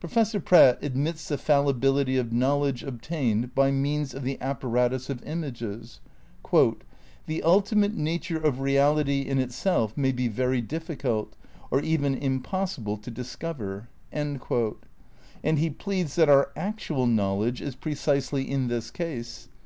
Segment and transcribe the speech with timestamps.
[0.00, 6.00] Professor Pratt admits the fallibility of knowledge obtained by means of the apparatus of images.
[6.52, 11.34] ("The ultimate nature of reality in itself may be very difficult,
[11.70, 14.38] or even impossible to discover"); and
[15.42, 19.48] he pleads that our actual knowledge is precisely in this case.